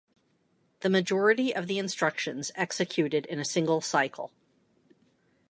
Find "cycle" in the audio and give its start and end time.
3.81-4.31